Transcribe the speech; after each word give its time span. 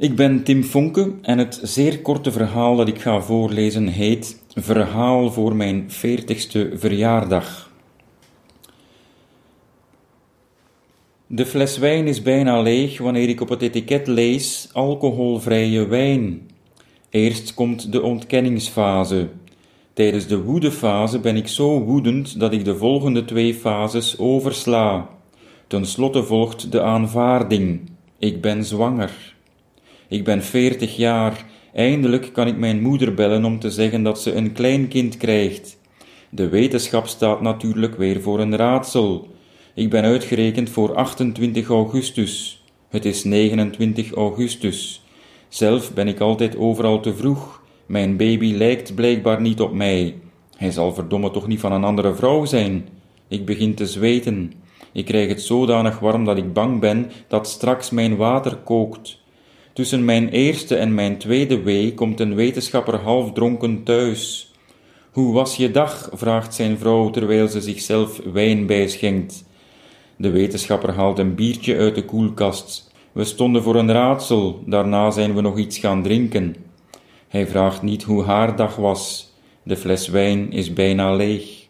Ik 0.00 0.16
ben 0.16 0.42
Tim 0.42 0.62
Fonke 0.62 1.12
en 1.22 1.38
het 1.38 1.60
zeer 1.62 2.00
korte 2.00 2.32
verhaal 2.32 2.76
dat 2.76 2.88
ik 2.88 3.00
ga 3.00 3.20
voorlezen 3.20 3.86
heet 3.86 4.42
Verhaal 4.54 5.32
voor 5.32 5.56
mijn 5.56 5.84
veertigste 5.90 6.70
verjaardag. 6.74 7.70
De 11.26 11.46
fles 11.46 11.78
wijn 11.78 12.06
is 12.06 12.22
bijna 12.22 12.60
leeg 12.60 12.98
wanneer 12.98 13.28
ik 13.28 13.40
op 13.40 13.48
het 13.48 13.62
etiket 13.62 14.06
lees 14.06 14.68
alcoholvrije 14.72 15.86
wijn. 15.86 16.50
Eerst 17.10 17.54
komt 17.54 17.92
de 17.92 18.02
ontkenningsfase. 18.02 19.28
Tijdens 19.92 20.26
de 20.26 20.42
woedefase 20.42 21.18
ben 21.18 21.36
ik 21.36 21.48
zo 21.48 21.80
woedend 21.80 22.40
dat 22.40 22.52
ik 22.52 22.64
de 22.64 22.76
volgende 22.76 23.24
twee 23.24 23.54
fases 23.54 24.18
oversla. 24.18 25.08
Ten 25.66 25.86
slotte 25.86 26.22
volgt 26.22 26.72
de 26.72 26.82
aanvaarding. 26.82 27.80
Ik 28.18 28.40
ben 28.40 28.64
zwanger. 28.64 29.38
Ik 30.10 30.24
ben 30.24 30.42
veertig 30.42 30.96
jaar. 30.96 31.44
Eindelijk 31.74 32.32
kan 32.32 32.46
ik 32.46 32.56
mijn 32.56 32.82
moeder 32.82 33.14
bellen 33.14 33.44
om 33.44 33.58
te 33.58 33.70
zeggen 33.70 34.02
dat 34.02 34.20
ze 34.20 34.34
een 34.34 34.52
kleinkind 34.52 35.16
krijgt. 35.16 35.78
De 36.30 36.48
wetenschap 36.48 37.06
staat 37.06 37.40
natuurlijk 37.40 37.96
weer 37.96 38.20
voor 38.20 38.40
een 38.40 38.56
raadsel. 38.56 39.28
Ik 39.74 39.90
ben 39.90 40.04
uitgerekend 40.04 40.70
voor 40.70 40.94
28 40.94 41.68
augustus. 41.68 42.62
Het 42.88 43.04
is 43.04 43.24
29 43.24 44.12
augustus. 44.12 45.02
Zelf 45.48 45.94
ben 45.94 46.08
ik 46.08 46.20
altijd 46.20 46.56
overal 46.56 47.00
te 47.00 47.14
vroeg. 47.14 47.62
Mijn 47.86 48.16
baby 48.16 48.54
lijkt 48.54 48.94
blijkbaar 48.94 49.40
niet 49.40 49.60
op 49.60 49.72
mij. 49.72 50.14
Hij 50.56 50.70
zal 50.70 50.94
verdomme 50.94 51.30
toch 51.30 51.46
niet 51.46 51.60
van 51.60 51.72
een 51.72 51.84
andere 51.84 52.14
vrouw 52.14 52.44
zijn. 52.44 52.88
Ik 53.28 53.44
begin 53.44 53.74
te 53.74 53.86
zweten. 53.86 54.52
Ik 54.92 55.04
krijg 55.04 55.28
het 55.28 55.42
zodanig 55.42 55.98
warm 55.98 56.24
dat 56.24 56.36
ik 56.36 56.52
bang 56.52 56.80
ben 56.80 57.10
dat 57.28 57.48
straks 57.48 57.90
mijn 57.90 58.16
water 58.16 58.56
kookt. 58.56 59.19
Tussen 59.72 60.04
mijn 60.04 60.28
eerste 60.28 60.76
en 60.76 60.94
mijn 60.94 61.18
tweede 61.18 61.62
wee 61.62 61.94
komt 61.94 62.20
een 62.20 62.34
wetenschapper 62.34 62.96
half 62.96 63.32
dronken 63.32 63.82
thuis. 63.82 64.52
Hoe 65.10 65.32
was 65.32 65.56
je 65.56 65.70
dag? 65.70 66.10
vraagt 66.12 66.54
zijn 66.54 66.78
vrouw 66.78 67.10
terwijl 67.10 67.48
ze 67.48 67.60
zichzelf 67.60 68.20
wijn 68.32 68.66
bijschenkt. 68.66 69.44
De 70.16 70.30
wetenschapper 70.30 70.92
haalt 70.94 71.18
een 71.18 71.34
biertje 71.34 71.76
uit 71.76 71.94
de 71.94 72.04
koelkast. 72.04 72.92
We 73.12 73.24
stonden 73.24 73.62
voor 73.62 73.74
een 73.74 73.92
raadsel, 73.92 74.62
daarna 74.66 75.10
zijn 75.10 75.34
we 75.34 75.40
nog 75.40 75.58
iets 75.58 75.78
gaan 75.78 76.02
drinken. 76.02 76.56
Hij 77.28 77.46
vraagt 77.46 77.82
niet 77.82 78.02
hoe 78.02 78.24
haar 78.24 78.56
dag 78.56 78.76
was. 78.76 79.32
De 79.62 79.76
fles 79.76 80.08
wijn 80.08 80.52
is 80.52 80.72
bijna 80.72 81.14
leeg. 81.14 81.68